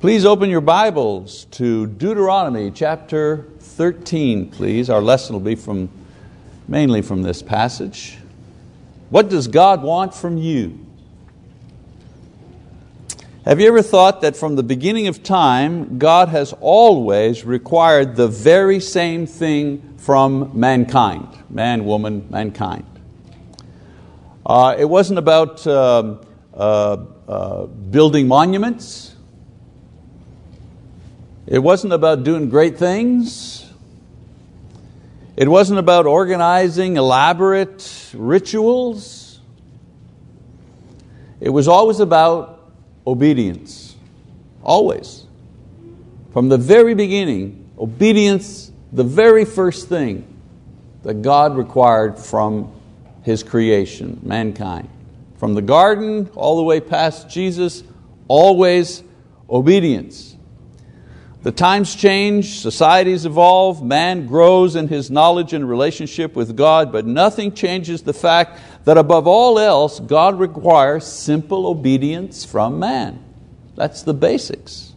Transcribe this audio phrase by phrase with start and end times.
[0.00, 4.88] Please open your Bibles to Deuteronomy chapter 13, please.
[4.90, 5.88] Our lesson will be from,
[6.68, 8.16] mainly from this passage.
[9.10, 10.86] What does God want from you?
[13.44, 18.28] Have you ever thought that from the beginning of time, God has always required the
[18.28, 22.86] very same thing from mankind, man, woman, mankind?
[24.46, 26.20] Uh, it wasn't about um,
[26.54, 29.16] uh, uh, building monuments.
[31.50, 33.66] It wasn't about doing great things.
[35.34, 39.40] It wasn't about organizing elaborate rituals.
[41.40, 42.70] It was always about
[43.06, 43.96] obedience.
[44.62, 45.24] Always.
[46.34, 50.26] From the very beginning, obedience, the very first thing
[51.02, 52.70] that God required from
[53.22, 54.90] His creation, mankind.
[55.38, 57.84] From the garden all the way past Jesus,
[58.26, 59.02] always
[59.48, 60.36] obedience.
[61.42, 67.06] The times change, societies evolve, man grows in his knowledge and relationship with God, but
[67.06, 73.22] nothing changes the fact that above all else, God requires simple obedience from man.
[73.76, 74.94] That's the basics.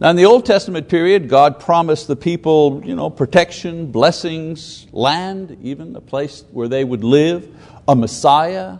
[0.00, 5.56] Now, in the Old Testament period, God promised the people you know, protection, blessings, land,
[5.62, 7.48] even a place where they would live,
[7.86, 8.78] a Messiah,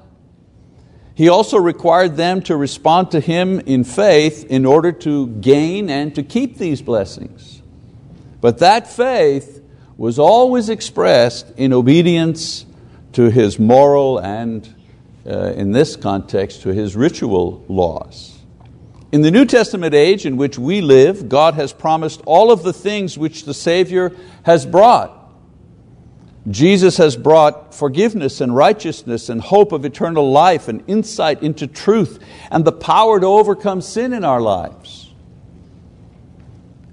[1.19, 6.15] he also required them to respond to Him in faith in order to gain and
[6.15, 7.61] to keep these blessings.
[8.41, 9.61] But that faith
[9.97, 12.67] was always expressed in obedience
[13.15, 14.73] to His moral and,
[15.27, 18.39] uh, in this context, to His ritual laws.
[19.11, 22.73] In the New Testament age in which we live, God has promised all of the
[22.73, 24.13] things which the Savior
[24.45, 25.18] has brought.
[26.51, 32.19] Jesus has brought forgiveness and righteousness and hope of eternal life and insight into truth
[32.51, 35.11] and the power to overcome sin in our lives.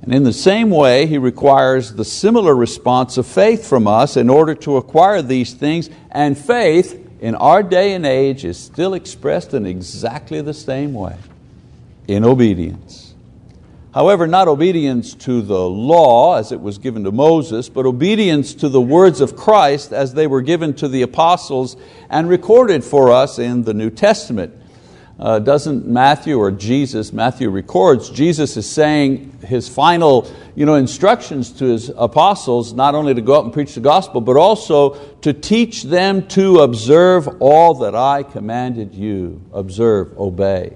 [0.01, 4.29] And in the same way, He requires the similar response of faith from us in
[4.29, 9.53] order to acquire these things, and faith in our day and age is still expressed
[9.53, 11.17] in exactly the same way
[12.07, 13.04] in obedience.
[13.95, 18.67] However, not obedience to the law as it was given to Moses, but obedience to
[18.67, 21.77] the words of Christ as they were given to the apostles
[22.09, 24.53] and recorded for us in the New Testament.
[25.17, 31.53] Uh, doesn't Matthew or Jesus, Matthew records, Jesus is saying his final you know, instructions
[31.53, 35.31] to his apostles, not only to go out and preach the gospel, but also to
[35.31, 39.41] teach them to observe all that I commanded you.
[39.53, 40.75] Observe, obey.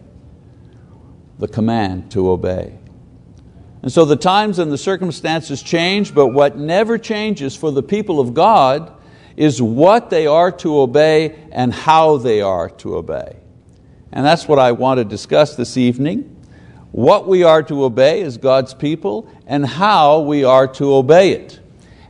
[1.37, 2.78] The command to obey.
[3.81, 8.19] And so the times and the circumstances change, but what never changes for the people
[8.19, 8.91] of God
[9.37, 13.37] is what they are to obey and how they are to obey.
[14.11, 16.35] And that's what I want to discuss this evening.
[16.91, 21.59] What we are to obey as God's people and how we are to obey it.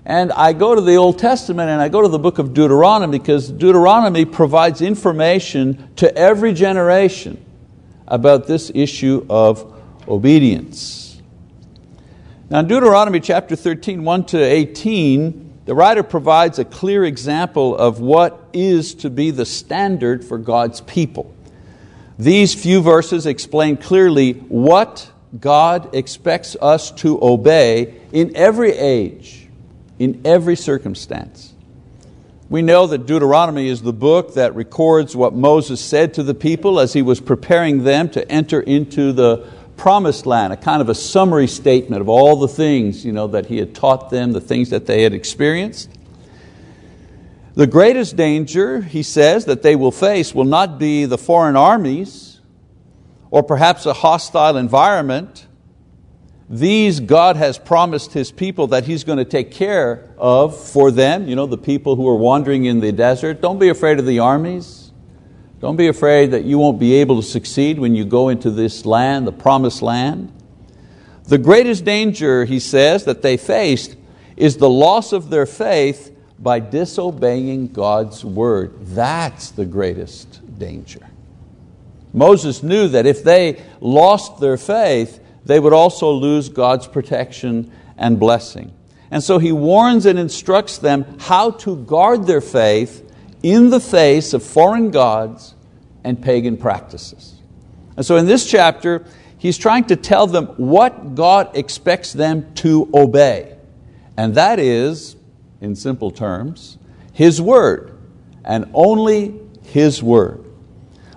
[0.06, 3.20] And I go to the Old Testament and I go to the book of Deuteronomy
[3.20, 7.46] because Deuteronomy provides information to every generation
[8.08, 9.72] about this issue of
[10.08, 11.09] obedience.
[12.52, 18.00] Now in Deuteronomy chapter 13, 1 to 18, the writer provides a clear example of
[18.00, 21.32] what is to be the standard for God's people.
[22.18, 29.48] These few verses explain clearly what God expects us to obey in every age,
[30.00, 31.54] in every circumstance.
[32.50, 36.80] We know that Deuteronomy is the book that records what Moses said to the people
[36.80, 39.48] as he was preparing them to enter into the
[39.80, 43.48] promised land, a kind of a summary statement of all the things you know, that
[43.48, 45.90] he had taught them, the things that they had experienced.
[47.56, 52.40] The greatest danger, he says, that they will face will not be the foreign armies
[53.32, 55.48] or perhaps a hostile environment.
[56.50, 61.28] These God has promised His people that He's going to take care of for them,
[61.28, 63.42] you know, the people who are wandering in the desert.
[63.42, 64.79] Don't be afraid of the armies.
[65.60, 68.86] Don't be afraid that you won't be able to succeed when you go into this
[68.86, 70.32] land, the promised land.
[71.26, 73.98] The greatest danger, he says, that they faced
[74.38, 78.74] is the loss of their faith by disobeying God's word.
[78.80, 81.06] That's the greatest danger.
[82.14, 88.18] Moses knew that if they lost their faith, they would also lose God's protection and
[88.18, 88.74] blessing.
[89.12, 93.06] And so he warns and instructs them how to guard their faith
[93.44, 95.56] in the face of foreign gods
[96.04, 97.36] and pagan practices.
[97.96, 99.06] And so in this chapter,
[99.38, 103.58] he's trying to tell them what God expects them to obey.
[104.18, 105.16] And that is,
[105.62, 106.78] in simple terms,
[107.14, 107.98] His word,
[108.44, 110.46] and only His word.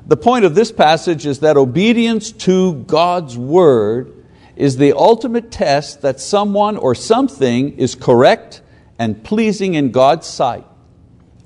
[0.06, 4.24] The point of this passage is that obedience to God's word
[4.56, 8.62] is the ultimate test that someone or something is correct
[8.98, 10.66] and pleasing in God's sight.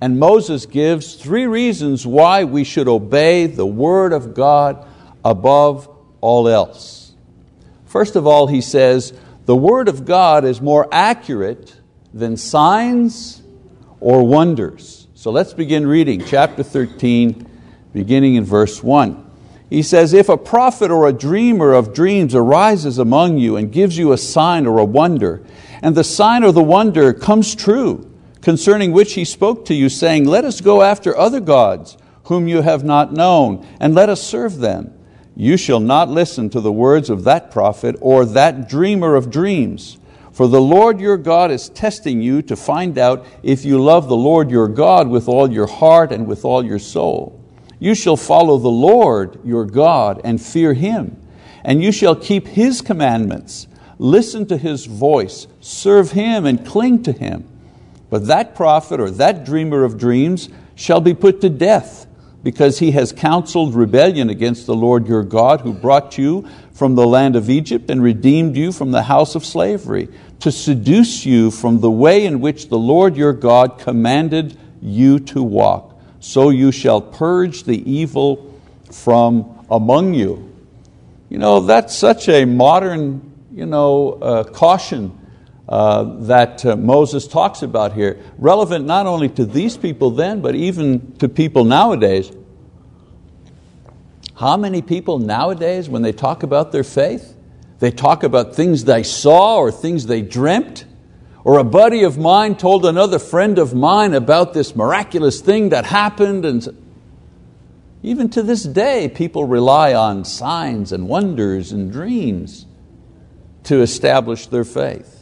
[0.00, 4.86] And Moses gives three reasons why we should obey the word of God
[5.24, 5.88] above
[6.20, 7.14] all else.
[7.86, 9.12] First of all, he says,
[9.46, 11.74] the word of God is more accurate
[12.12, 13.42] than signs
[14.00, 15.06] or wonders.
[15.14, 17.48] So let's begin reading chapter 13,
[17.92, 19.24] beginning in verse 1.
[19.70, 23.96] He says, If a prophet or a dreamer of dreams arises among you and gives
[23.96, 25.44] you a sign or a wonder,
[25.80, 28.12] and the sign or the wonder comes true,
[28.46, 32.62] concerning which he spoke to you, saying, Let us go after other gods whom you
[32.62, 34.96] have not known, and let us serve them.
[35.34, 39.98] You shall not listen to the words of that prophet or that dreamer of dreams.
[40.30, 44.14] For the Lord your God is testing you to find out if you love the
[44.14, 47.44] Lord your God with all your heart and with all your soul.
[47.80, 51.20] You shall follow the Lord your God and fear Him,
[51.64, 53.66] and you shall keep His commandments,
[53.98, 57.48] listen to His voice, serve Him, and cling to Him.
[58.16, 62.06] But that prophet or that dreamer of dreams shall be put to death,
[62.42, 67.06] because he has counseled rebellion against the Lord your God, who brought you from the
[67.06, 70.08] land of Egypt and redeemed you from the house of slavery,
[70.40, 75.42] to seduce you from the way in which the Lord your God commanded you to
[75.42, 78.58] walk so you shall purge the evil
[78.90, 80.50] from among you.
[81.28, 85.25] You know, that's such a modern you know, uh, caution
[85.68, 90.54] uh, that uh, Moses talks about here, relevant not only to these people then, but
[90.54, 92.30] even to people nowadays.
[94.36, 97.34] How many people nowadays, when they talk about their faith,
[97.80, 100.84] they talk about things they saw or things they dreamt?
[101.42, 105.84] Or a buddy of mine told another friend of mine about this miraculous thing that
[105.84, 106.44] happened.
[106.44, 106.66] And
[108.02, 112.66] even to this day, people rely on signs and wonders and dreams
[113.64, 115.15] to establish their faith.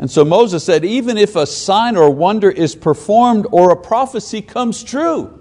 [0.00, 4.40] And so Moses said, even if a sign or wonder is performed or a prophecy
[4.40, 5.38] comes true,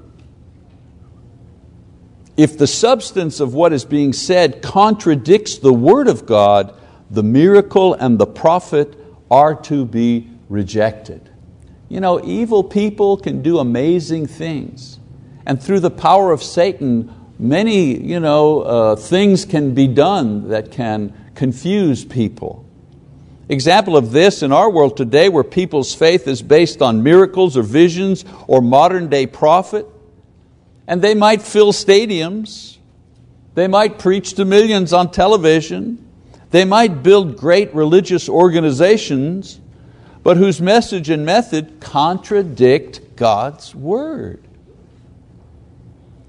[2.36, 6.78] if the substance of what is being said contradicts the word of God,
[7.10, 8.98] the miracle and the prophet
[9.32, 11.30] are to be rejected.
[11.88, 15.00] You know, evil people can do amazing things.
[15.46, 20.70] And through the power of Satan, many you know, uh, things can be done that
[20.70, 22.69] can confuse people.
[23.50, 27.64] Example of this in our world today, where people's faith is based on miracles or
[27.64, 29.88] visions or modern day prophet,
[30.88, 32.78] and they might fill stadiums,
[33.56, 36.08] they might preach to millions on television,
[36.52, 39.60] they might build great religious organizations,
[40.22, 44.44] but whose message and method contradict God's word.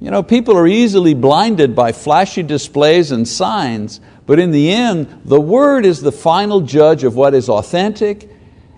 [0.00, 5.22] You know, people are easily blinded by flashy displays and signs, but in the end,
[5.24, 8.30] the word is the final judge of what is authentic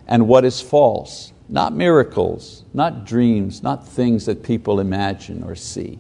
[0.06, 1.30] and what is false.
[1.46, 5.98] Not miracles, not dreams, not things that people imagine or see.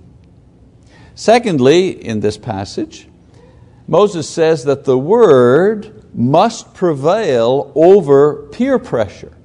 [1.14, 3.10] Secondly, in this passage,
[3.86, 9.36] Moses says that the word must prevail over peer pressure.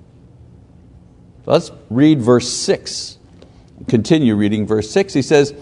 [1.45, 3.17] Let's read verse 6.
[3.89, 5.13] Continue reading verse 6.
[5.13, 5.53] He says,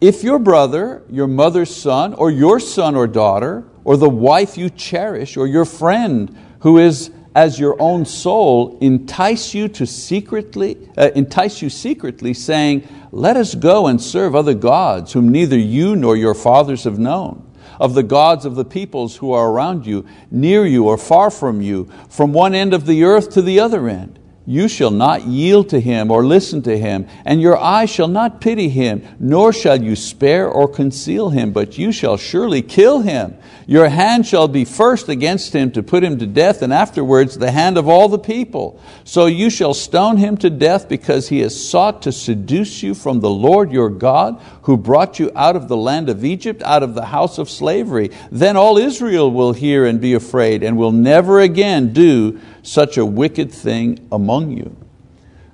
[0.00, 4.70] If your brother, your mother's son, or your son or daughter, or the wife you
[4.70, 11.10] cherish, or your friend who is as your own soul entice you to secretly uh,
[11.16, 16.16] entice you secretly saying let us go and serve other gods whom neither you nor
[16.16, 17.44] your fathers have known
[17.80, 21.60] of the gods of the peoples who are around you, near you or far from
[21.60, 24.18] you, from one end of the earth to the other end.
[24.46, 28.42] You shall not yield to him or listen to him, and your eye shall not
[28.42, 33.38] pity him, nor shall you spare or conceal him, but you shall surely kill him.
[33.66, 37.52] Your hand shall be first against him to put him to death, and afterwards the
[37.52, 38.78] hand of all the people.
[39.04, 43.20] So you shall stone him to death because he has sought to seduce you from
[43.20, 46.94] the Lord your God, who brought you out of the land of Egypt, out of
[46.94, 48.10] the house of slavery.
[48.30, 53.06] Then all Israel will hear and be afraid, and will never again do such a
[53.06, 54.76] wicked thing among you.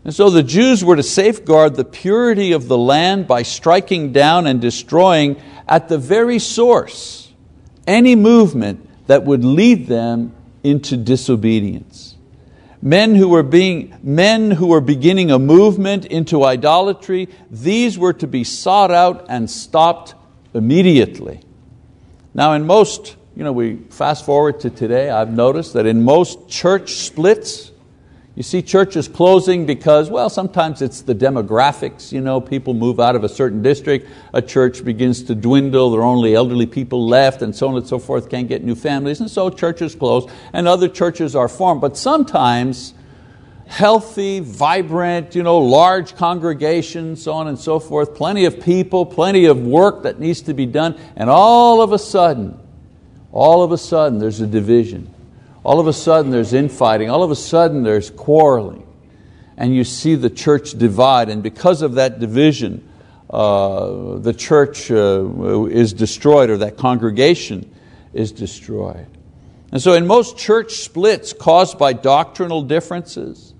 [0.05, 4.47] And so the Jews were to safeguard the purity of the land by striking down
[4.47, 5.37] and destroying
[5.69, 7.33] at the very source
[7.87, 12.17] any movement that would lead them into disobedience.
[12.81, 18.26] Men who were being men who were beginning a movement into idolatry, these were to
[18.26, 20.14] be sought out and stopped
[20.55, 21.40] immediately.
[22.33, 26.47] Now, in most you know, we fast forward to today, I've noticed that in most
[26.47, 27.73] church splits,
[28.37, 32.12] You see churches closing because, well, sometimes it's the demographics.
[32.12, 36.00] You know, people move out of a certain district, a church begins to dwindle, there
[36.00, 39.20] are only elderly people left, and so on and so forth, can't get new families,
[39.20, 41.80] and so churches close, and other churches are formed.
[41.80, 42.94] But sometimes,
[43.66, 49.47] healthy, vibrant, you know, large congregations, so on and so forth, plenty of people, plenty
[49.47, 52.59] of work that needs to be done, and all of a sudden,
[53.32, 55.12] all of a sudden there's a division.
[55.62, 58.87] All of a sudden there's infighting, all of a sudden there's quarreling,
[59.56, 62.88] and you see the church divide, and because of that division,
[63.28, 67.70] uh, the church uh, is destroyed, or that congregation
[68.12, 69.06] is destroyed.
[69.70, 73.54] And so, in most church splits caused by doctrinal differences,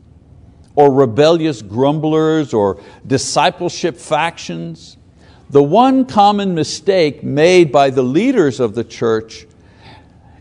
[0.75, 4.97] or rebellious grumblers, or discipleship factions,
[5.51, 9.47] the one common mistake made by the leaders of the church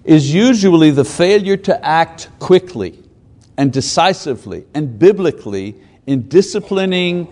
[0.03, 3.03] is usually the failure to act quickly
[3.58, 5.75] and decisively and biblically
[6.08, 7.27] in disciplining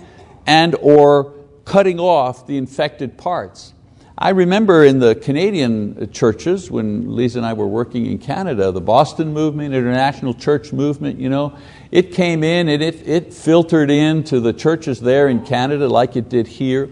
[0.45, 1.33] and or
[1.65, 3.73] cutting off the infected parts.
[4.19, 8.81] I remember in the Canadian churches, when Lisa and I were working in Canada, the
[8.81, 11.55] Boston movement, international church movement, you know,
[11.91, 16.29] it came in and it, it filtered into the churches there in Canada like it
[16.29, 16.89] did here.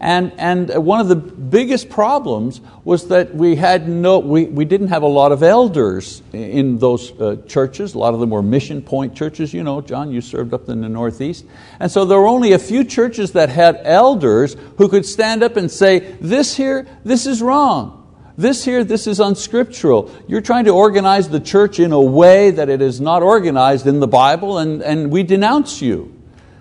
[0.00, 4.88] And, and one of the biggest problems was that we, had no, we, we didn't
[4.88, 7.94] have a lot of elders in those uh, churches.
[7.94, 9.52] A lot of them were mission point churches.
[9.52, 11.44] You know, John, you served up in the Northeast.
[11.80, 15.56] And so there were only a few churches that had elders who could stand up
[15.56, 17.96] and say, this here, this is wrong.
[18.36, 20.12] This here, this is unscriptural.
[20.28, 23.98] You're trying to organize the church in a way that it is not organized in
[23.98, 26.14] the Bible, and, and we denounce you.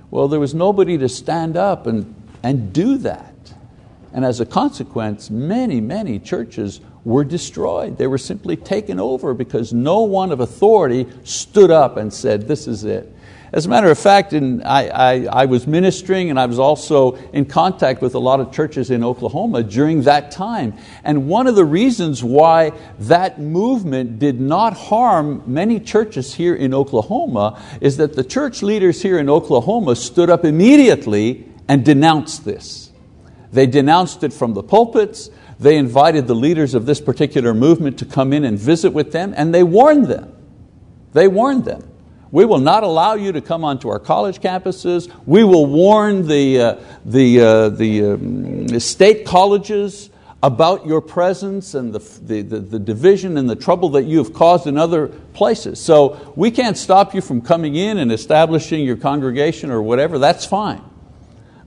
[0.09, 3.33] Well, there was nobody to stand up and and do that.
[4.13, 7.97] And as a consequence, many, many churches were destroyed.
[7.97, 12.67] They were simply taken over because no one of authority stood up and said, This
[12.67, 13.13] is it.
[13.53, 17.13] As a matter of fact, in, I, I, I, was ministering and I was also
[17.31, 20.73] in contact with a lot of churches in Oklahoma during that time.
[21.05, 26.73] And one of the reasons why that movement did not harm many churches here in
[26.73, 32.91] Oklahoma is that the church leaders here in Oklahoma stood up immediately and denounced this.
[33.51, 38.05] They denounced it from the pulpits, they invited the leaders of this particular movement to
[38.05, 40.33] come in and visit with them, and they warned them.
[41.13, 41.89] They warned them.
[42.31, 45.11] We will not allow you to come onto our college campuses.
[45.25, 50.09] We will warn the, uh, the, uh, the, um, state colleges
[50.43, 54.33] about your presence and the, the, the, the, division and the trouble that you have
[54.33, 55.79] caused in other places.
[55.79, 60.45] So we can't stop you from coming in and establishing your congregation or whatever, that's
[60.45, 60.83] fine.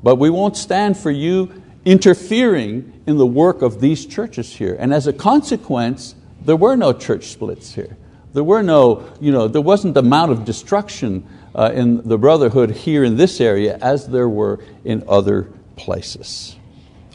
[0.03, 4.77] But we won't stand for you interfering in the work of these churches here.
[4.79, 6.15] And as a consequence,
[6.45, 7.97] there were no church splits here.
[8.33, 12.71] There, were no, you know, there wasn't the amount of destruction uh, in the brotherhood
[12.71, 16.57] here in this area as there were in other places.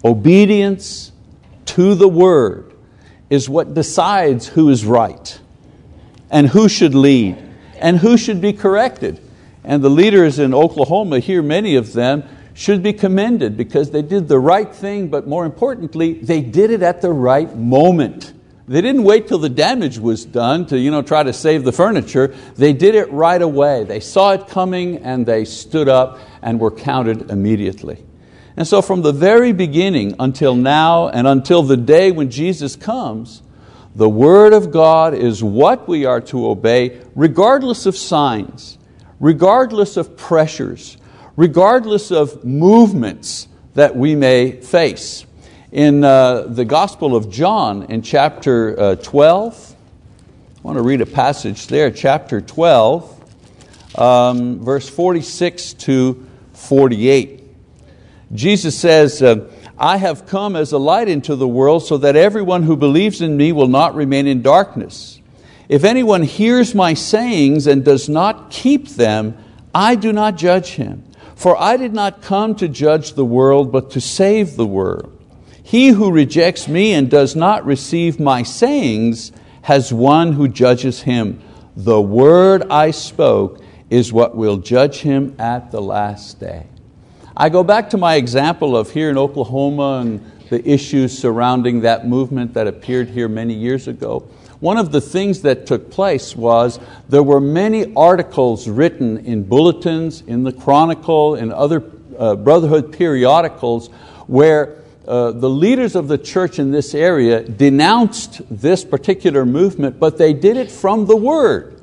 [0.03, 1.11] Obedience
[1.65, 2.73] to the word
[3.29, 5.39] is what decides who is right
[6.29, 7.37] and who should lead
[7.79, 9.19] and who should be corrected.
[9.63, 12.23] And the leaders in Oklahoma here, many of them,
[12.55, 16.81] should be commended because they did the right thing, but more importantly, they did it
[16.81, 18.33] at the right moment.
[18.67, 21.73] They didn't wait till the damage was done to you know, try to save the
[21.73, 22.33] furniture.
[22.55, 23.83] They did it right away.
[23.83, 28.03] They saw it coming and they stood up and were counted immediately.
[28.57, 33.41] And so, from the very beginning until now and until the day when Jesus comes,
[33.95, 38.77] the Word of God is what we are to obey, regardless of signs,
[39.19, 40.95] regardless of pressures,
[41.35, 45.25] regardless of movements that we may face.
[45.71, 49.75] In uh, the Gospel of John, in chapter uh, 12,
[50.57, 57.43] I want to read a passage there, chapter 12, um, verse 46 to 48.
[58.33, 62.63] Jesus says, uh, I have come as a light into the world so that everyone
[62.63, 65.19] who believes in me will not remain in darkness.
[65.67, 69.37] If anyone hears my sayings and does not keep them,
[69.73, 71.03] I do not judge him.
[71.35, 75.11] For I did not come to judge the world, but to save the world.
[75.61, 79.31] He who rejects me and does not receive my sayings
[79.63, 81.41] has one who judges him.
[81.75, 86.67] The word I spoke is what will judge him at the last day.
[87.35, 92.07] I go back to my example of here in Oklahoma and the issues surrounding that
[92.07, 94.27] movement that appeared here many years ago.
[94.59, 100.21] One of the things that took place was there were many articles written in bulletins,
[100.21, 101.83] in the Chronicle, in other
[102.17, 103.89] uh, Brotherhood periodicals
[104.27, 110.17] where uh, the leaders of the church in this area denounced this particular movement, but
[110.17, 111.81] they did it from the Word.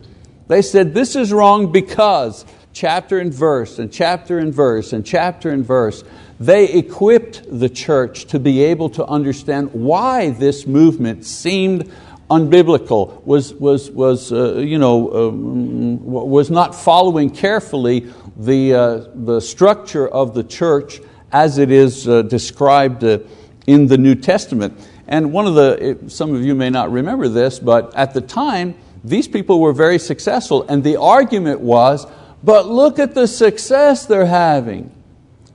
[0.49, 5.51] They said, This is wrong because, chapter and verse, and chapter and verse, and chapter
[5.51, 6.03] and verse.
[6.41, 11.93] They equipped the church to be able to understand why this movement seemed
[12.31, 19.41] unbiblical, was, was, was, uh, you know, um, was not following carefully the, uh, the
[19.41, 21.01] structure of the church
[21.33, 23.19] as it is uh, described uh,
[23.67, 24.79] in the New Testament.
[25.09, 28.75] And one of the, some of you may not remember this, but at the time,
[29.05, 32.07] these people were very successful, and the argument was,
[32.45, 34.93] but look at the success they're having.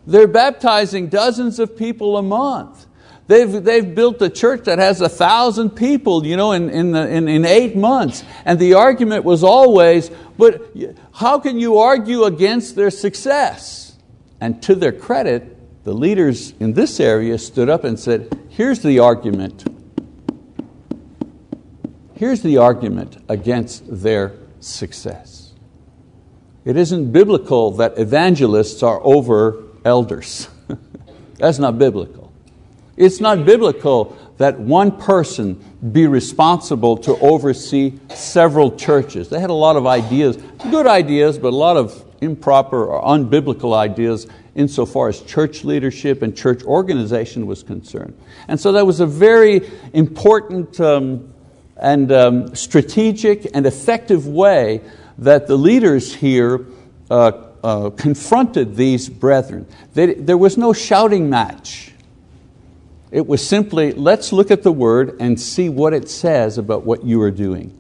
[0.06, 2.87] They're baptizing dozens of people a month.
[3.28, 7.08] They've, they've built a church that has a thousand people you know, in, in, the,
[7.08, 8.24] in, in eight months.
[8.46, 10.72] And the argument was always, but
[11.14, 13.98] how can you argue against their success?
[14.40, 19.00] And to their credit, the leaders in this area stood up and said, Here's the
[19.00, 19.66] argument.
[22.14, 25.54] Here's the argument against their success.
[26.66, 30.50] It isn't biblical that evangelists are over elders.
[31.38, 32.27] That's not biblical.
[32.98, 39.30] It's not biblical that one person be responsible to oversee several churches.
[39.30, 40.38] They had a lot of ideas,
[40.72, 46.36] good ideas, but a lot of improper or unbiblical ideas insofar as church leadership and
[46.36, 48.18] church organization was concerned.
[48.48, 51.32] And so that was a very important um,
[51.80, 54.82] and um, strategic and effective way
[55.20, 56.66] that the leaders here
[57.10, 57.32] uh,
[57.64, 59.68] uh, confronted these brethren.
[59.94, 61.94] They, there was no shouting match.
[63.12, 67.06] It was simply, let's look at the word and see what it says about what
[67.06, 67.80] you are doing.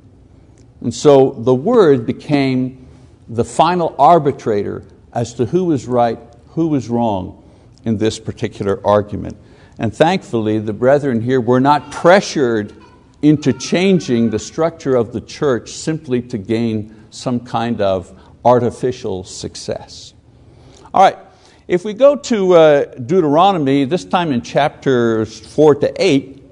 [0.81, 2.87] And so the word became
[3.27, 6.19] the final arbitrator as to who was right
[6.57, 7.43] who was wrong
[7.85, 9.37] in this particular argument.
[9.77, 12.73] And thankfully, the brethren here were not pressured
[13.21, 18.11] into changing the structure of the church simply to gain some kind of
[18.43, 20.15] artificial success.
[20.93, 21.17] All right,
[21.67, 26.43] if we go to uh, Deuteronomy, this time in chapters 4 to 8,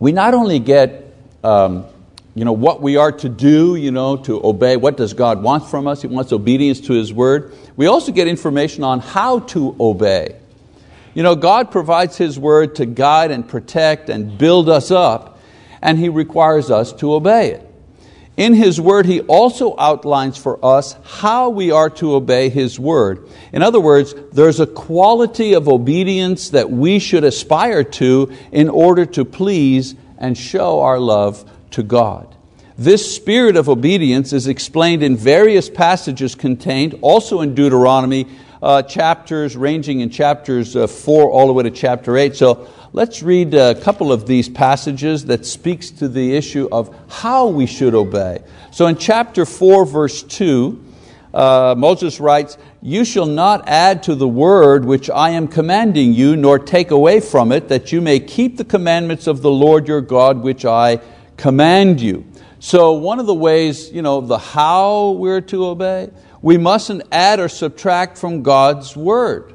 [0.00, 1.86] we not only get um,
[2.38, 4.76] you know, what we are to do, you know, to obey.
[4.76, 6.02] What does God want from us?
[6.02, 7.52] He wants obedience to His word.
[7.76, 10.36] We also get information on how to obey.
[11.14, 15.40] You know, God provides His word to guide and protect and build us up,
[15.82, 17.67] and He requires us to obey it.
[18.38, 23.28] In His Word, He also outlines for us how we are to obey His Word.
[23.52, 29.04] In other words, there's a quality of obedience that we should aspire to in order
[29.06, 32.32] to please and show our love to God.
[32.78, 38.28] This spirit of obedience is explained in various passages contained also in Deuteronomy,
[38.62, 42.36] uh, chapters ranging in chapters uh, 4 all the way to chapter 8.
[42.36, 47.48] So let's read a couple of these passages that speaks to the issue of how
[47.48, 48.42] we should obey.
[48.70, 50.84] So in chapter 4, verse 2,
[51.34, 56.36] uh, Moses writes, You shall not add to the word which I am commanding you,
[56.36, 60.00] nor take away from it, that you may keep the commandments of the Lord your
[60.00, 61.00] God, which I
[61.36, 62.26] command you.
[62.60, 66.10] So, one of the ways, you know, the how we're to obey,
[66.42, 69.54] we mustn't add or subtract from God's Word.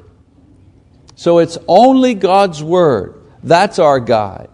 [1.15, 3.22] So, it's only God's Word.
[3.43, 4.49] That's our guide.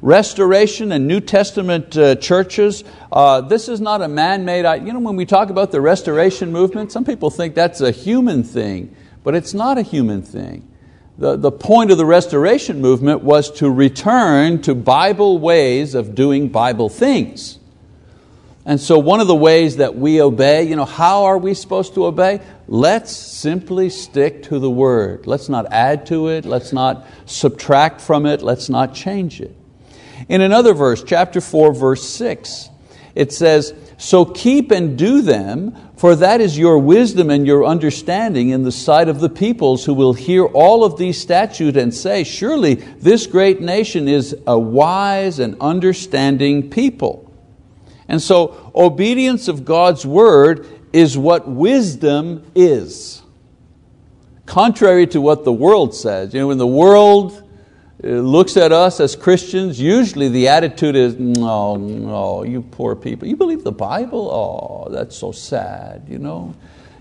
[0.00, 5.00] Restoration and New Testament uh, churches, uh, this is not a man made, you know,
[5.00, 9.34] when we talk about the restoration movement, some people think that's a human thing, but
[9.34, 10.68] it's not a human thing
[11.18, 16.48] the, the point of the restoration movement was to return to Bible ways of doing
[16.48, 17.58] Bible things.
[18.68, 21.94] And so, one of the ways that we obey, you know, how are we supposed
[21.94, 22.42] to obey?
[22.66, 25.26] Let's simply stick to the Word.
[25.26, 29.56] Let's not add to it, let's not subtract from it, let's not change it.
[30.28, 32.68] In another verse, chapter 4, verse 6,
[33.14, 38.50] it says, So keep and do them, for that is your wisdom and your understanding
[38.50, 42.22] in the sight of the peoples who will hear all of these statutes and say,
[42.22, 47.27] Surely this great nation is a wise and understanding people.
[48.08, 53.22] And so, obedience of God's word is what wisdom is.
[54.46, 56.32] Contrary to what the world says.
[56.32, 57.46] You know, when the world
[58.02, 63.28] uh, looks at us as Christians, usually the attitude is, no, no, you poor people.
[63.28, 64.30] You believe the Bible?
[64.30, 66.54] Oh, that's so sad, you know.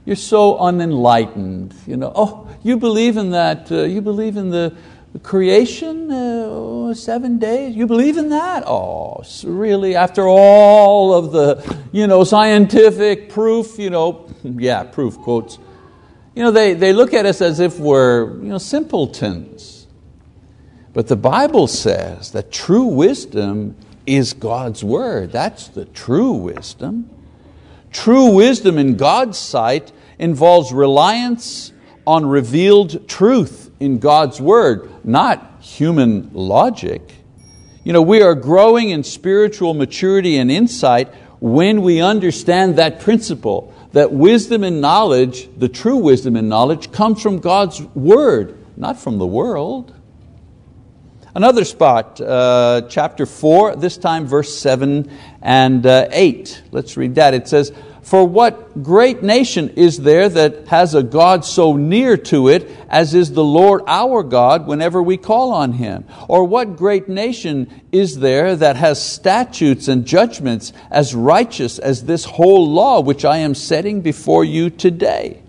[0.04, 2.12] You're so unenlightened, you know.
[2.16, 4.76] Oh, you believe in that, uh, you believe in the
[5.24, 8.64] creation, uh, seven days, you believe in that?
[8.68, 15.60] Oh, really, after all of the you know, scientific proof, you know, yeah, proof quotes,
[16.36, 19.88] you know, they, they look at us as if we're you know, simpletons.
[20.94, 23.76] But the Bible says that true wisdom
[24.06, 25.32] is God's Word.
[25.32, 27.10] That's the true wisdom.
[27.92, 31.72] True wisdom in God's sight involves reliance
[32.06, 37.14] on revealed truth in God's Word, not human logic.
[37.84, 43.74] You know, we are growing in spiritual maturity and insight when we understand that principle
[43.94, 49.18] that wisdom and knowledge, the true wisdom and knowledge, comes from God's Word, not from
[49.18, 49.94] the world.
[51.34, 55.10] Another spot, uh, chapter 4, this time verse 7
[55.42, 56.64] and uh, 8.
[56.72, 57.34] Let's read that.
[57.34, 57.72] It says,
[58.08, 63.14] for what great nation is there that has a God so near to it as
[63.14, 66.06] is the Lord our God whenever we call on Him?
[66.30, 72.24] Or what great nation is there that has statutes and judgments as righteous as this
[72.24, 75.44] whole law which I am setting before you today?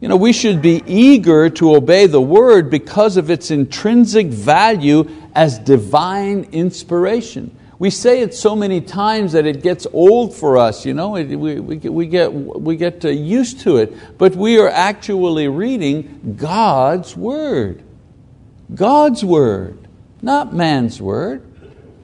[0.00, 5.10] You know, we should be eager to obey the Word because of its intrinsic value
[5.34, 7.56] as divine inspiration.
[7.80, 11.34] We say it so many times that it gets old for us, you know, we,
[11.34, 17.16] we, we, get, we get uh, used to it, but we are actually reading God's
[17.16, 17.82] Word.
[18.74, 19.88] God's Word,
[20.20, 21.46] not man's Word.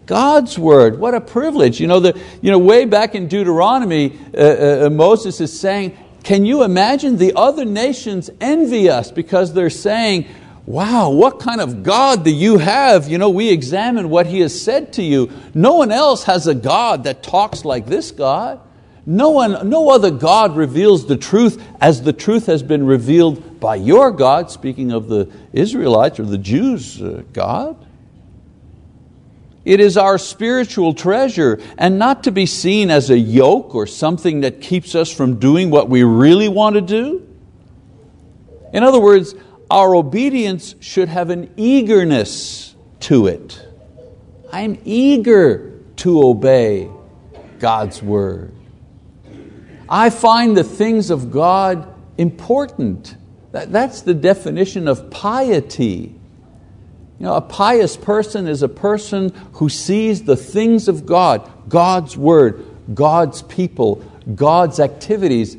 [0.07, 1.81] God's word, what a privilege.
[1.81, 5.99] You know, the, you know way back in Deuteronomy, uh, uh, uh Moses is saying,
[6.23, 10.29] Can you imagine the other nations envy us because they're saying,
[10.67, 13.09] wow, what kind of God do you have?
[13.09, 15.31] You know, we examine what He has said to you.
[15.55, 18.61] No one else has a God that talks like this God.
[19.09, 23.77] No, one, no other God reveals the truth as the truth has been revealed by
[23.77, 27.77] your God, speaking of the Israelites or the Jews' uh, God.
[29.65, 34.41] It is our spiritual treasure and not to be seen as a yoke or something
[34.41, 37.27] that keeps us from doing what we really want to do.
[38.73, 39.35] In other words,
[39.71, 43.67] our obedience should have an eagerness to it.
[44.53, 46.89] I'm eager to obey
[47.59, 48.53] God's word.
[49.89, 53.17] I find the things of God important.
[53.53, 56.15] That's the definition of piety.
[57.19, 62.17] You know, a pious person is a person who sees the things of God, God's
[62.17, 65.57] word, God's people, God's activities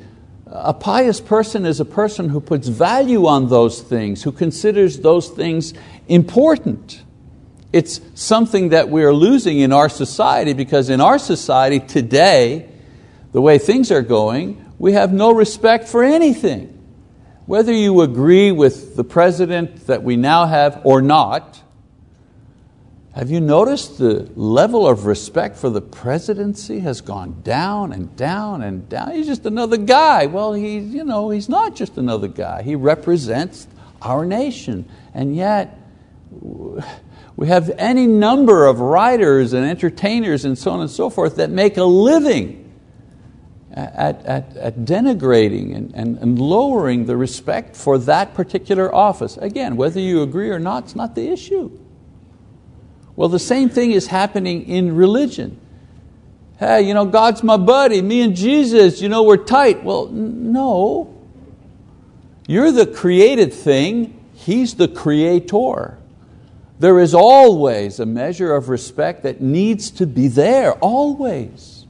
[0.51, 5.29] a pious person is a person who puts value on those things, who considers those
[5.29, 5.73] things
[6.07, 7.03] important.
[7.73, 12.69] It's something that we are losing in our society because in our society today,
[13.33, 16.73] the way things are going, we have no respect for anything.
[17.45, 21.62] Whether you agree with the president that we now have or not,
[23.17, 28.62] have you noticed the level of respect for the presidency has gone down and down
[28.62, 29.15] and down?
[29.15, 30.27] He's just another guy.
[30.27, 32.62] Well, he, you know, he's not just another guy.
[32.62, 33.65] He represents
[34.03, 34.88] our nation.
[35.15, 35.80] And yet,
[37.36, 41.49] we have any number of writers and entertainers and so on and so forth that
[41.49, 42.71] make a living
[43.71, 49.38] at, at, at denigrating and, and, and lowering the respect for that particular office.
[49.38, 51.80] Again, whether you agree or not, it's not the issue.
[53.17, 55.60] Well, the same thing is happening in religion.
[56.60, 59.84] Hey, you know, God's my buddy, me and Jesus, you know, we're tight.
[59.84, 61.13] Well, no.
[62.47, 65.97] You're the created thing, He's the creator.
[66.80, 71.86] There is always a measure of respect that needs to be there, always.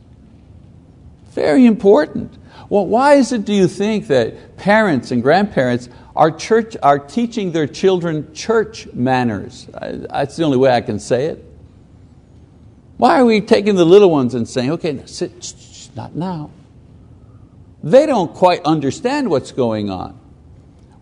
[1.32, 2.38] Very important.
[2.70, 7.52] Well, why is it, do you think, that parents and grandparents are, church, are teaching
[7.52, 9.68] their children church manners.
[9.72, 11.44] That's the only way I can say it.
[12.98, 16.50] Why are we taking the little ones and saying, okay, sit, not now?
[17.84, 20.20] They don't quite understand what's going on.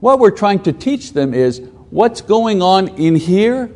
[0.01, 3.71] What we're trying to teach them is what's going on in here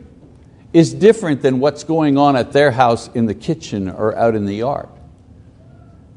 [0.74, 4.46] is different than what's going on at their house in the kitchen or out in
[4.46, 4.90] the yard.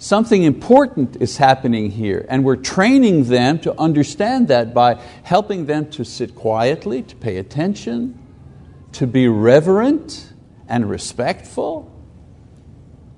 [0.03, 5.89] Something important is happening here, and we're training them to understand that by helping them
[5.91, 8.19] to sit quietly, to pay attention,
[8.95, 10.33] to be reverent
[10.67, 11.89] and respectful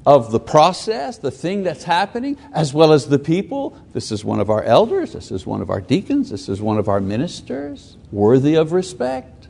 [0.05, 3.83] of the process, the thing that's happening, as well as the people.
[3.95, 6.77] This is one of our elders, this is one of our deacons, this is one
[6.77, 9.49] of our ministers, worthy of respect.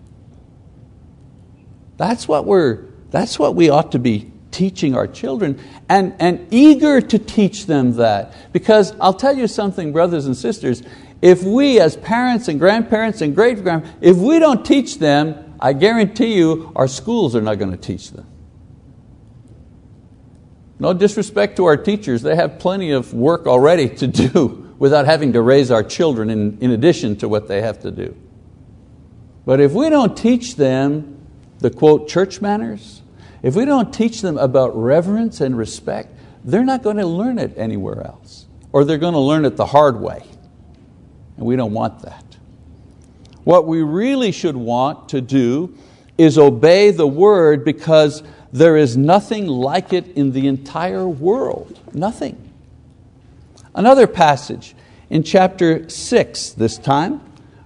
[1.97, 7.00] That's what, we're, that's what we ought to be teaching our children and, and eager
[7.00, 8.52] to teach them that.
[8.52, 10.82] Because I'll tell you something, brothers and sisters,
[11.20, 15.72] if we as parents and grandparents and great grandparents, if we don't teach them, I
[15.72, 18.26] guarantee you our schools are not going to teach them.
[20.78, 25.32] No disrespect to our teachers, they have plenty of work already to do without having
[25.32, 28.16] to raise our children in, in addition to what they have to do.
[29.44, 31.26] But if we don't teach them
[31.58, 33.02] the quote church manners,
[33.44, 36.09] if we don't teach them about reverence and respect,
[36.44, 38.46] they're not going to learn it anywhere else.
[38.72, 40.24] Or they're going to learn it the hard way.
[41.37, 42.24] And we don't want that.
[43.44, 45.76] What we really should want to do
[46.16, 51.78] is obey the word because there is nothing like it in the entire world.
[51.92, 52.50] Nothing.
[53.74, 54.74] Another passage
[55.11, 57.20] in chapter 6 this time,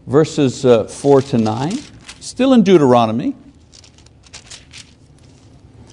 [0.09, 1.79] verses uh, 4 to 9,
[2.19, 3.37] still in Deuteronomy.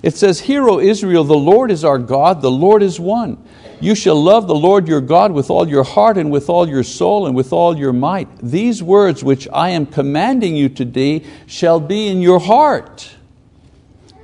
[0.06, 3.44] It says, Hear, O Israel, the Lord is our God, the Lord is one.
[3.82, 6.84] You shall love the Lord your God with all your heart and with all your
[6.84, 8.28] soul and with all your might.
[8.38, 13.16] These words which I am commanding you today shall be in your heart.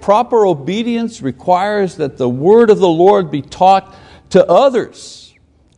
[0.02, 3.96] Proper obedience requires that the word of the Lord be taught
[4.30, 5.34] to others,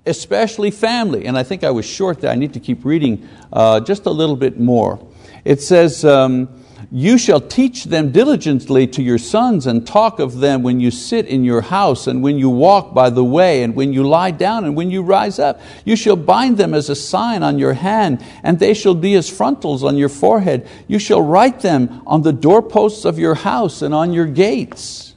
[0.05, 1.25] especially family.
[1.27, 2.29] And I think I was short there.
[2.29, 4.99] I need to keep reading uh, just a little bit more.
[5.45, 6.62] It says, um,
[6.95, 11.25] you shall teach them diligently to your sons and talk of them when you sit
[11.25, 14.63] in your house and when you walk by the way and when you lie down
[14.63, 15.59] and when you rise up.
[15.85, 19.27] You shall bind them as a sign on your hand and they shall be as
[19.27, 20.69] frontals on your forehead.
[20.87, 25.15] You shall write them on the doorposts of your house and on your gates.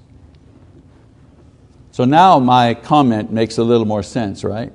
[1.91, 4.73] So now my comment makes a little more sense, right?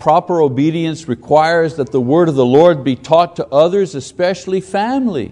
[0.00, 5.30] Proper obedience requires that the word of the Lord be taught to others, especially family.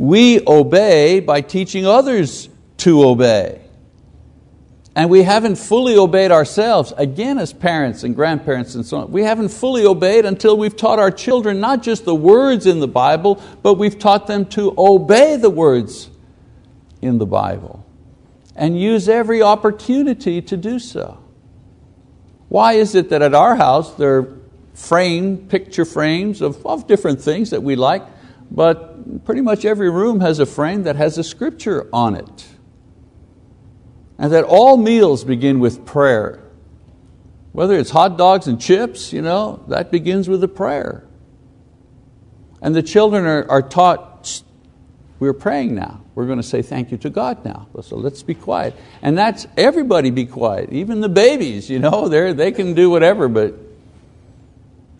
[0.00, 3.60] We obey by teaching others to obey.
[4.96, 9.12] And we haven't fully obeyed ourselves, again, as parents and grandparents and so on.
[9.12, 12.88] We haven't fully obeyed until we've taught our children not just the words in the
[12.88, 16.08] Bible, but we've taught them to obey the words
[17.02, 17.84] in the Bible
[18.56, 21.22] and use every opportunity to do so.
[22.48, 24.38] Why is it that at our house there are
[24.72, 28.02] frame, picture frames of, of different things that we like,
[28.50, 32.46] but pretty much every room has a frame that has a scripture on it.
[34.18, 36.42] And that all meals begin with prayer.
[37.52, 41.06] Whether it's hot dogs and chips, you know, that begins with a prayer.
[42.60, 44.42] And the children are, are taught,
[45.18, 46.04] we're praying now.
[46.14, 47.68] We're going to say thank you to God now.
[47.80, 48.74] So let's be quiet.
[49.00, 50.70] And that's everybody be quiet.
[50.72, 53.54] Even the babies, you know, they can do whatever, but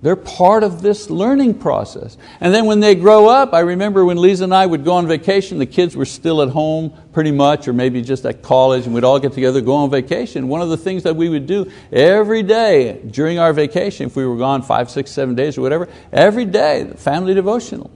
[0.03, 2.17] they're part of this learning process.
[2.41, 5.07] And then when they grow up, I remember when Lisa and I would go on
[5.07, 8.95] vacation, the kids were still at home pretty much, or maybe just at college, and
[8.95, 10.49] we'd all get together, go on vacation.
[10.49, 14.25] One of the things that we would do every day during our vacation, if we
[14.25, 17.91] were gone five, six, seven days or whatever, every day, family devotional.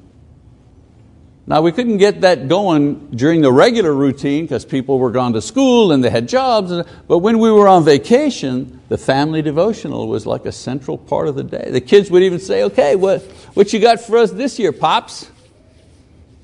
[1.47, 5.43] Now we couldn't get that going during the regular routine because people were gone to
[5.43, 6.73] school and they had jobs,
[7.07, 11.35] but when we were on vacation, the family devotional was like a central part of
[11.35, 11.69] the day.
[11.71, 15.31] The kids would even say, okay, what, what you got for us this year, Pops?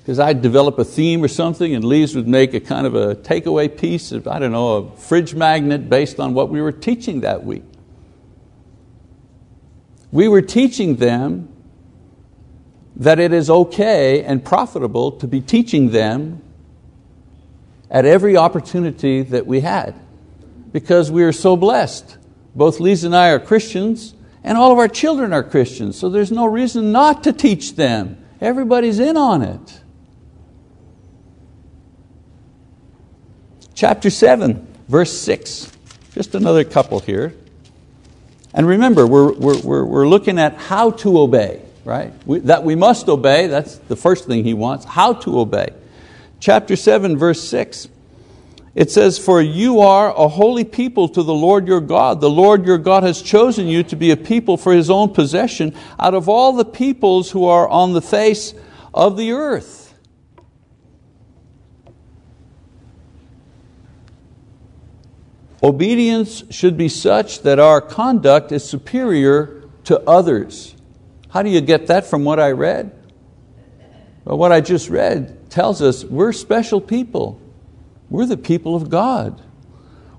[0.00, 3.14] Because I'd develop a theme or something and Lise would make a kind of a
[3.14, 7.20] takeaway piece of, I don't know, a fridge magnet based on what we were teaching
[7.20, 7.64] that week.
[10.12, 11.49] We were teaching them
[13.00, 16.42] that it is okay and profitable to be teaching them
[17.90, 19.98] at every opportunity that we had
[20.70, 22.18] because we are so blessed.
[22.54, 26.30] Both Lisa and I are Christians and all of our children are Christians, so there's
[26.30, 28.22] no reason not to teach them.
[28.38, 29.80] Everybody's in on it.
[33.74, 35.72] Chapter 7, verse 6.
[36.12, 37.34] Just another couple here.
[38.52, 42.12] And remember, we're, we're, we're looking at how to obey right?
[42.26, 44.84] We, that we must obey, that's the first thing he wants.
[44.84, 45.68] How to obey.
[46.38, 47.88] Chapter 7, verse 6.
[48.74, 52.20] It says, For you are a holy people to the Lord your God.
[52.20, 55.74] The Lord your God has chosen you to be a people for His own possession
[55.98, 58.54] out of all the peoples who are on the face
[58.94, 59.94] of the earth.
[65.62, 70.74] Obedience should be such that our conduct is superior to others.
[71.30, 72.92] How do you get that from what I read?
[74.24, 77.40] Well, what I just read tells us we're special people.
[78.08, 79.40] We're the people of God.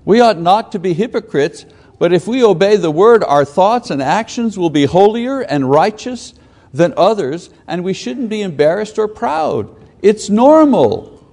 [0.04, 1.64] We ought not to be hypocrites,
[1.98, 6.34] but if we obey the word, our thoughts and actions will be holier and righteous
[6.72, 9.68] than others, and we shouldn't be embarrassed or proud.
[10.00, 11.24] It's normal.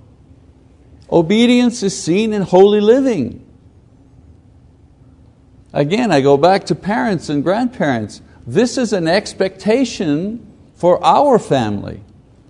[1.12, 3.46] Obedience is seen in holy living.
[5.74, 8.22] Again, I go back to parents and grandparents.
[8.50, 12.02] This is an expectation for our family.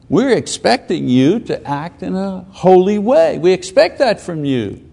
[0.08, 3.38] We're expecting you to act in a holy way.
[3.38, 4.90] We expect that from you.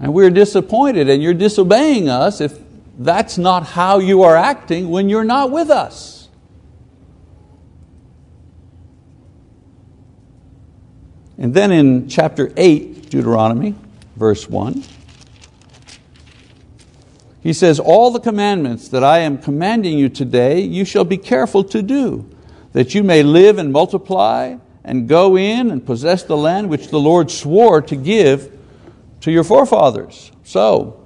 [0.00, 2.58] And we're disappointed and you're disobeying us if
[2.98, 6.30] that's not how you are acting when you're not with us.
[11.36, 13.74] And then in chapter 8, Deuteronomy,
[14.16, 14.82] verse 1,
[17.48, 21.64] he says, All the commandments that I am commanding you today, you shall be careful
[21.64, 22.28] to do,
[22.74, 27.00] that you may live and multiply and go in and possess the land which the
[27.00, 28.54] Lord swore to give
[29.22, 30.30] to your forefathers.
[30.44, 31.02] So,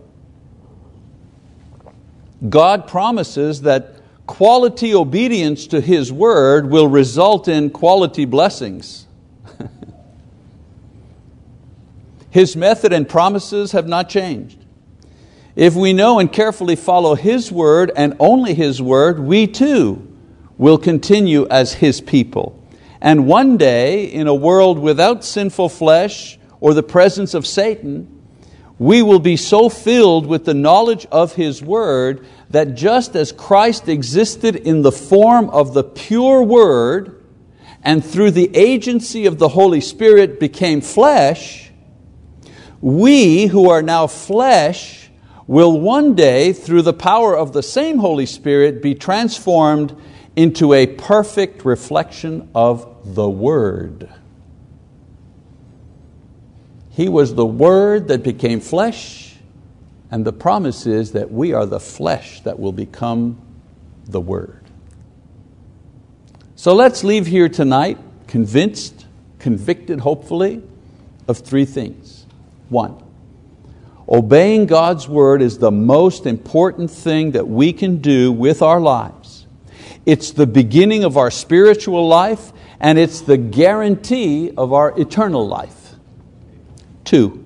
[2.49, 3.95] God promises that
[4.27, 9.07] quality obedience to His word will result in quality blessings.
[12.31, 14.62] His method and promises have not changed.
[15.55, 20.09] If we know and carefully follow His word and only His word, we too
[20.57, 22.59] will continue as His people.
[23.03, 28.23] And one day, in a world without sinful flesh or the presence of Satan,
[28.79, 33.89] we will be so filled with the knowledge of His Word that just as Christ
[33.89, 37.23] existed in the form of the pure Word
[37.83, 41.71] and through the agency of the Holy Spirit became flesh,
[42.81, 45.02] we who are now flesh
[45.53, 49.95] will one day, through the power of the same Holy Spirit, be transformed
[50.35, 54.09] into a perfect reflection of the Word.
[56.89, 59.37] He was the Word that became flesh,
[60.11, 63.39] and the promise is that we are the flesh that will become
[64.07, 64.65] the Word.
[66.57, 69.05] So let's leave here tonight convinced,
[69.39, 70.63] convicted, hopefully,
[71.29, 72.25] of three things.
[72.71, 73.02] One,
[74.13, 79.47] obeying God's Word is the most important thing that we can do with our lives.
[80.05, 85.95] It's the beginning of our spiritual life, and it's the guarantee of our eternal life.
[87.05, 87.43] Two,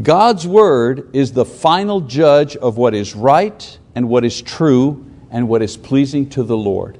[0.00, 5.48] God's Word is the final judge of what is right and what is true and
[5.48, 6.98] what is pleasing to the Lord.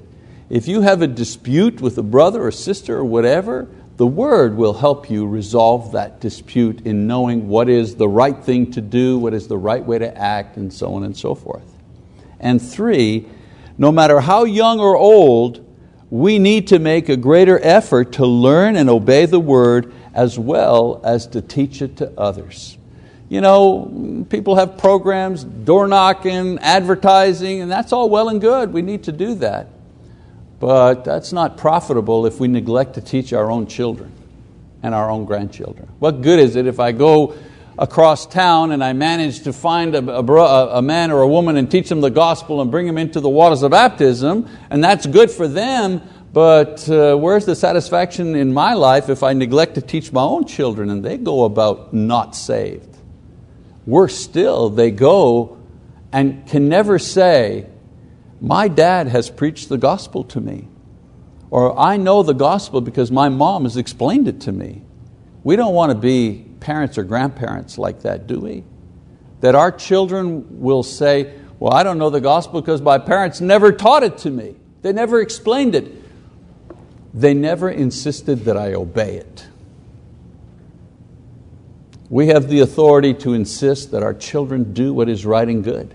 [0.50, 3.68] If you have a dispute with a brother or sister or whatever,
[3.98, 8.70] the Word will help you resolve that dispute in knowing what is the right thing
[8.70, 11.74] to do, what is the right way to act, and so on and so forth.
[12.38, 13.26] And three,
[13.76, 15.66] no matter how young or old,
[16.10, 21.00] we need to make a greater effort to learn and obey the Word as well
[21.02, 22.78] as to teach it to others.
[23.28, 28.72] You know, people have programs, door knocking, advertising, and that's all well and good.
[28.72, 29.66] We need to do that.
[30.60, 34.12] But that's not profitable if we neglect to teach our own children
[34.82, 35.88] and our own grandchildren.
[35.98, 37.34] What good is it if I go
[37.78, 41.70] across town and I manage to find a, a, a, man or a woman and
[41.70, 45.30] teach them the gospel and bring them into the waters of baptism, and that's good
[45.30, 50.12] for them, but uh, where's the satisfaction in my life if I neglect to teach
[50.12, 52.96] my own children and they go about not saved?
[53.86, 55.58] Worse still, they go
[56.12, 57.66] and can never say,
[58.40, 60.68] my dad has preached the gospel to me.
[61.50, 64.82] Or I know the gospel because my mom has explained it to me.
[65.44, 68.64] We don't want to be parents or grandparents like that, do we?
[69.40, 73.72] That our children will say, Well, I don't know the gospel because my parents never
[73.72, 74.56] taught it to me.
[74.82, 75.92] They never explained it.
[77.14, 79.46] They never insisted that I obey it.
[82.10, 85.94] We have the authority to insist that our children do what is right and good.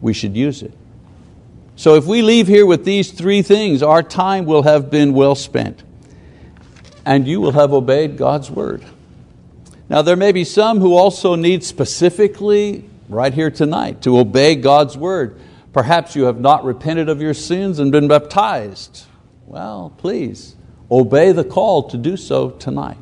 [0.00, 0.77] We should use it.
[1.78, 5.36] So if we leave here with these three things, our time will have been well
[5.36, 5.84] spent.
[7.06, 8.84] And you will have obeyed God's word.
[9.88, 14.98] Now, there may be some who also need specifically, right here tonight, to obey God's
[14.98, 15.38] word.
[15.72, 19.04] Perhaps you have not repented of your sins and been baptized.
[19.46, 20.56] Well, please,
[20.90, 22.98] obey the call to do so tonight.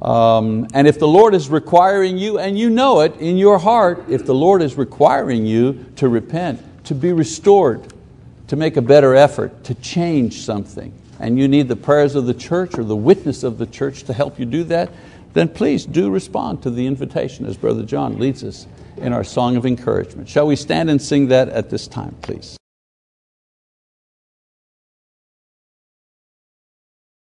[0.00, 4.04] Um, and if the Lord is requiring you, and you know it in your heart,
[4.08, 7.80] if the Lord is requiring you to repent, to be restored,
[8.48, 12.34] to make a better effort, to change something, and you need the prayers of the
[12.34, 14.90] church or the witness of the church to help you do that,
[15.32, 19.54] then please do respond to the invitation as Brother John leads us in our song
[19.54, 20.28] of encouragement.
[20.28, 22.59] Shall we stand and sing that at this time, please?